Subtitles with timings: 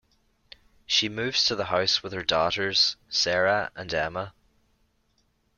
[0.87, 4.33] She moves to the house with her daughters, Sarah and Emma.